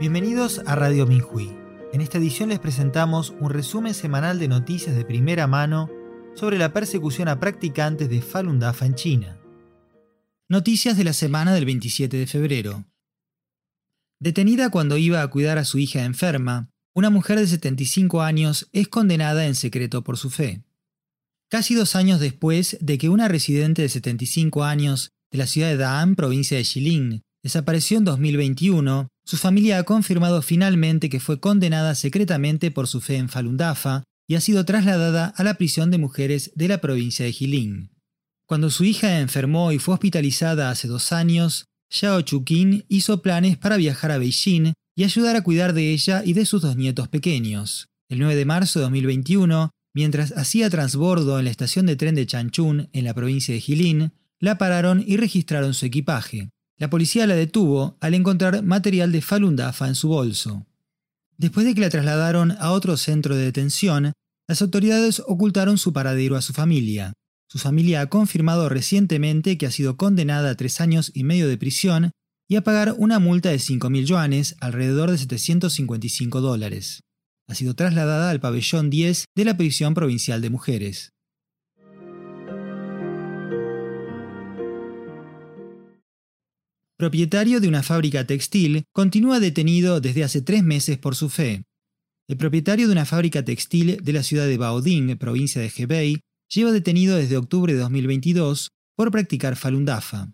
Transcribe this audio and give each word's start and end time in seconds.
Bienvenidos 0.00 0.60
a 0.64 0.76
Radio 0.76 1.08
Minhui. 1.08 1.58
En 1.92 2.00
esta 2.00 2.18
edición 2.18 2.50
les 2.50 2.60
presentamos 2.60 3.34
un 3.40 3.50
resumen 3.50 3.94
semanal 3.94 4.38
de 4.38 4.46
noticias 4.46 4.94
de 4.94 5.04
primera 5.04 5.48
mano 5.48 5.90
sobre 6.36 6.56
la 6.56 6.72
persecución 6.72 7.26
a 7.26 7.40
practicantes 7.40 8.08
de 8.08 8.22
Falun 8.22 8.60
Dafa 8.60 8.86
en 8.86 8.94
China. 8.94 9.40
Noticias 10.48 10.96
de 10.96 11.02
la 11.02 11.12
semana 11.12 11.52
del 11.52 11.64
27 11.64 12.16
de 12.16 12.28
febrero. 12.28 12.84
Detenida 14.20 14.70
cuando 14.70 14.96
iba 14.98 15.20
a 15.20 15.26
cuidar 15.26 15.58
a 15.58 15.64
su 15.64 15.80
hija 15.80 16.04
enferma, 16.04 16.70
una 16.94 17.10
mujer 17.10 17.40
de 17.40 17.48
75 17.48 18.22
años 18.22 18.68
es 18.72 18.86
condenada 18.86 19.46
en 19.46 19.56
secreto 19.56 20.04
por 20.04 20.16
su 20.16 20.30
fe. 20.30 20.62
Casi 21.50 21.74
dos 21.74 21.96
años 21.96 22.20
después 22.20 22.78
de 22.80 22.98
que 22.98 23.08
una 23.08 23.26
residente 23.26 23.82
de 23.82 23.88
75 23.88 24.62
años 24.62 25.10
de 25.32 25.38
la 25.38 25.48
ciudad 25.48 25.70
de 25.70 25.76
Da'an, 25.76 26.14
provincia 26.14 26.56
de 26.56 26.62
Jilin, 26.62 27.24
desapareció 27.42 27.98
en 27.98 28.04
2021, 28.04 29.08
su 29.24 29.36
familia 29.36 29.78
ha 29.78 29.82
confirmado 29.84 30.42
finalmente 30.42 31.08
que 31.08 31.20
fue 31.20 31.40
condenada 31.40 31.94
secretamente 31.94 32.70
por 32.70 32.86
su 32.86 33.00
fe 33.00 33.16
en 33.16 33.28
Falun 33.28 33.56
Dafa 33.56 34.04
y 34.26 34.34
ha 34.34 34.40
sido 34.40 34.64
trasladada 34.64 35.26
a 35.36 35.44
la 35.44 35.54
prisión 35.54 35.90
de 35.90 35.98
mujeres 35.98 36.52
de 36.54 36.68
la 36.68 36.78
provincia 36.80 37.24
de 37.24 37.32
Jilin. 37.32 37.90
Cuando 38.46 38.70
su 38.70 38.84
hija 38.84 39.20
enfermó 39.20 39.72
y 39.72 39.78
fue 39.78 39.94
hospitalizada 39.94 40.70
hace 40.70 40.88
dos 40.88 41.12
años, 41.12 41.66
Xiao 41.90 42.22
Chuqin 42.22 42.84
hizo 42.88 43.22
planes 43.22 43.56
para 43.56 43.76
viajar 43.76 44.10
a 44.10 44.18
Beijing 44.18 44.72
y 44.96 45.04
ayudar 45.04 45.36
a 45.36 45.42
cuidar 45.42 45.72
de 45.74 45.92
ella 45.92 46.22
y 46.24 46.32
de 46.32 46.46
sus 46.46 46.62
dos 46.62 46.76
nietos 46.76 47.08
pequeños. 47.08 47.88
El 48.08 48.18
9 48.20 48.36
de 48.36 48.44
marzo 48.44 48.78
de 48.78 48.84
2021, 48.84 49.70
mientras 49.94 50.32
hacía 50.32 50.70
transbordo 50.70 51.38
en 51.38 51.44
la 51.44 51.50
estación 51.50 51.86
de 51.86 51.96
tren 51.96 52.14
de 52.14 52.26
Changchun, 52.26 52.88
en 52.92 53.04
la 53.04 53.14
provincia 53.14 53.54
de 53.54 53.60
Jilin, 53.60 54.12
la 54.40 54.58
pararon 54.58 55.02
y 55.06 55.16
registraron 55.16 55.74
su 55.74 55.86
equipaje. 55.86 56.50
La 56.78 56.90
policía 56.90 57.26
la 57.26 57.34
detuvo 57.34 57.96
al 58.00 58.14
encontrar 58.14 58.62
material 58.62 59.10
de 59.10 59.20
Falun 59.20 59.56
Dafa 59.56 59.88
en 59.88 59.96
su 59.96 60.08
bolso. 60.08 60.66
Después 61.36 61.66
de 61.66 61.74
que 61.74 61.80
la 61.80 61.90
trasladaron 61.90 62.52
a 62.52 62.70
otro 62.70 62.96
centro 62.96 63.36
de 63.36 63.44
detención, 63.44 64.12
las 64.48 64.62
autoridades 64.62 65.20
ocultaron 65.26 65.76
su 65.76 65.92
paradero 65.92 66.36
a 66.36 66.42
su 66.42 66.52
familia. 66.52 67.12
Su 67.48 67.58
familia 67.58 68.00
ha 68.02 68.06
confirmado 68.06 68.68
recientemente 68.68 69.58
que 69.58 69.66
ha 69.66 69.70
sido 69.70 69.96
condenada 69.96 70.50
a 70.50 70.54
tres 70.54 70.80
años 70.80 71.10
y 71.14 71.24
medio 71.24 71.48
de 71.48 71.58
prisión 71.58 72.12
y 72.48 72.56
a 72.56 72.62
pagar 72.62 72.94
una 72.96 73.18
multa 73.18 73.50
de 73.50 73.56
5.000 73.56 74.04
yuanes, 74.04 74.56
alrededor 74.60 75.10
de 75.10 75.18
755 75.18 76.40
dólares. 76.40 77.02
Ha 77.48 77.54
sido 77.54 77.74
trasladada 77.74 78.30
al 78.30 78.40
pabellón 78.40 78.88
10 78.88 79.24
de 79.34 79.44
la 79.44 79.56
prisión 79.56 79.94
provincial 79.94 80.40
de 80.40 80.50
mujeres. 80.50 81.12
Propietario 86.98 87.60
de 87.60 87.68
una 87.68 87.84
fábrica 87.84 88.26
textil, 88.26 88.82
continúa 88.92 89.38
detenido 89.38 90.00
desde 90.00 90.24
hace 90.24 90.42
tres 90.42 90.64
meses 90.64 90.98
por 90.98 91.14
su 91.14 91.28
fe. 91.28 91.62
El 92.28 92.36
propietario 92.36 92.88
de 92.88 92.92
una 92.92 93.04
fábrica 93.04 93.44
textil 93.44 93.98
de 94.02 94.12
la 94.12 94.24
ciudad 94.24 94.48
de 94.48 94.58
Baoding, 94.58 95.16
provincia 95.16 95.62
de 95.62 95.72
Hebei, 95.74 96.18
lleva 96.52 96.72
detenido 96.72 97.16
desde 97.16 97.36
octubre 97.36 97.72
de 97.72 97.78
2022 97.78 98.70
por 98.96 99.12
practicar 99.12 99.54
Falun 99.54 99.84
Dafa. 99.84 100.32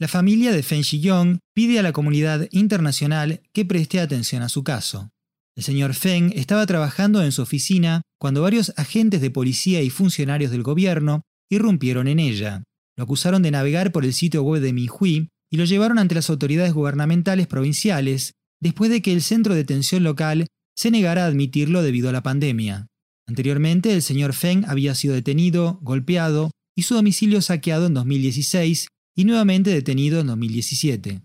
La 0.00 0.08
familia 0.08 0.50
de 0.50 0.64
Feng 0.64 0.82
Shiyong 0.82 1.38
pide 1.54 1.78
a 1.78 1.82
la 1.82 1.92
comunidad 1.92 2.48
internacional 2.50 3.42
que 3.52 3.64
preste 3.64 4.00
atención 4.00 4.42
a 4.42 4.48
su 4.48 4.64
caso. 4.64 5.10
El 5.56 5.62
señor 5.62 5.94
Feng 5.94 6.32
estaba 6.34 6.66
trabajando 6.66 7.22
en 7.22 7.30
su 7.30 7.42
oficina 7.42 8.02
cuando 8.18 8.42
varios 8.42 8.72
agentes 8.76 9.20
de 9.20 9.30
policía 9.30 9.80
y 9.80 9.90
funcionarios 9.90 10.50
del 10.50 10.64
gobierno 10.64 11.22
irrumpieron 11.48 12.08
en 12.08 12.18
ella. 12.18 12.64
Lo 12.96 13.04
acusaron 13.04 13.42
de 13.42 13.52
navegar 13.52 13.92
por 13.92 14.04
el 14.04 14.12
sitio 14.12 14.42
web 14.42 14.60
de 14.60 14.72
Minhui 14.72 15.28
y 15.50 15.56
lo 15.56 15.64
llevaron 15.64 15.98
ante 15.98 16.14
las 16.14 16.30
autoridades 16.30 16.72
gubernamentales 16.72 17.46
provinciales 17.46 18.34
después 18.60 18.90
de 18.90 19.02
que 19.02 19.12
el 19.12 19.22
centro 19.22 19.54
de 19.54 19.60
detención 19.60 20.04
local 20.04 20.46
se 20.76 20.90
negara 20.90 21.24
a 21.24 21.26
admitirlo 21.26 21.82
debido 21.82 22.08
a 22.08 22.12
la 22.12 22.22
pandemia. 22.22 22.86
Anteriormente, 23.26 23.92
el 23.92 24.02
señor 24.02 24.32
Feng 24.32 24.64
había 24.66 24.94
sido 24.94 25.14
detenido, 25.14 25.78
golpeado 25.82 26.50
y 26.76 26.82
su 26.82 26.94
domicilio 26.94 27.42
saqueado 27.42 27.86
en 27.86 27.94
2016 27.94 28.88
y 29.16 29.24
nuevamente 29.24 29.70
detenido 29.70 30.20
en 30.20 30.28
2017. 30.28 31.22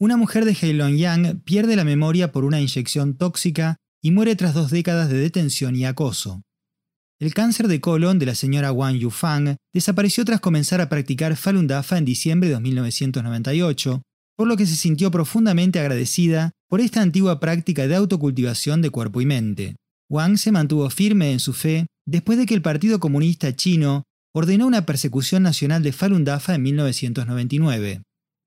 Una 0.00 0.16
mujer 0.16 0.44
de 0.44 0.52
Heilongjiang 0.52 1.40
pierde 1.40 1.74
la 1.74 1.84
memoria 1.84 2.30
por 2.30 2.44
una 2.44 2.60
inyección 2.60 3.16
tóxica 3.16 3.76
y 4.00 4.12
muere 4.12 4.36
tras 4.36 4.54
dos 4.54 4.70
décadas 4.70 5.08
de 5.08 5.18
detención 5.18 5.74
y 5.74 5.84
acoso. 5.84 6.42
El 7.20 7.34
cáncer 7.34 7.66
de 7.66 7.80
colon 7.80 8.18
de 8.20 8.26
la 8.26 8.36
señora 8.36 8.70
Wang 8.70 8.96
Yufang 8.96 9.56
desapareció 9.74 10.24
tras 10.24 10.40
comenzar 10.40 10.80
a 10.80 10.88
practicar 10.88 11.36
Falun 11.36 11.66
Dafa 11.66 11.98
en 11.98 12.04
diciembre 12.04 12.48
de 12.48 12.60
1998 12.60 14.02
por 14.38 14.46
lo 14.46 14.56
que 14.56 14.66
se 14.66 14.76
sintió 14.76 15.10
profundamente 15.10 15.80
agradecida 15.80 16.52
por 16.68 16.80
esta 16.80 17.02
antigua 17.02 17.40
práctica 17.40 17.88
de 17.88 17.96
autocultivación 17.96 18.82
de 18.82 18.90
cuerpo 18.90 19.20
y 19.20 19.26
mente. 19.26 19.74
Wang 20.08 20.38
se 20.38 20.52
mantuvo 20.52 20.88
firme 20.90 21.32
en 21.32 21.40
su 21.40 21.54
fe 21.54 21.86
después 22.06 22.38
de 22.38 22.46
que 22.46 22.54
el 22.54 22.62
Partido 22.62 23.00
Comunista 23.00 23.54
Chino 23.56 24.04
ordenó 24.32 24.68
una 24.68 24.86
persecución 24.86 25.42
nacional 25.42 25.82
de 25.82 25.90
Falun 25.90 26.22
Dafa 26.22 26.54
en 26.54 26.62
1999. 26.62 28.02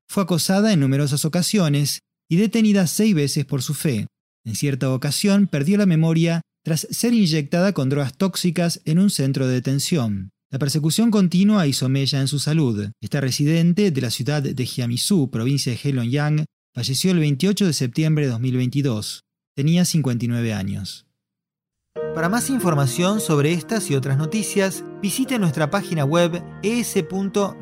Fue 0.08 0.24
acosada 0.24 0.72
en 0.72 0.80
numerosas 0.80 1.26
ocasiones 1.26 2.00
y 2.30 2.38
detenida 2.38 2.88
seis 2.88 3.14
veces 3.14 3.44
por 3.44 3.62
su 3.62 3.74
fe. 3.74 4.08
En 4.46 4.56
cierta 4.56 4.90
ocasión 4.94 5.48
perdió 5.48 5.78
la 5.78 5.86
memoria 5.86 6.42
tras 6.64 6.88
ser 6.92 7.14
inyectada 7.14 7.74
con 7.74 7.90
drogas 7.90 8.18
tóxicas 8.18 8.82
en 8.86 9.00
un 9.00 9.10
centro 9.10 9.48
de 9.48 9.54
detención. 9.56 10.32
La 10.52 10.60
persecución 10.60 11.12
continua 11.12 11.66
hizo 11.66 11.88
mella 11.88 12.20
en 12.20 12.28
su 12.28 12.38
salud. 12.38 12.90
Esta 13.02 13.22
residente 13.22 13.92
de 13.92 14.02
la 14.02 14.12
ciudad 14.12 14.44
de 14.44 14.66
Jiamisu, 14.66 15.30
provincia 15.32 15.72
de 15.72 15.80
Heilongjiang, 15.82 16.46
falleció 16.76 17.12
el 17.12 17.20
28 17.20 17.68
de 17.68 17.74
septiembre 17.74 18.26
de 18.26 18.32
2022. 18.32 19.22
Tenía 19.56 19.86
59 19.86 20.54
años. 20.54 21.06
Para 22.14 22.28
más 22.30 22.50
información 22.50 23.22
sobre 23.22 23.54
estas 23.54 23.90
y 23.90 23.96
otras 23.96 24.18
noticias, 24.18 24.84
visite 25.02 25.40
nuestra 25.40 25.70
página 25.70 26.04
web 26.04 26.44
es.minhui.org. 26.64 27.62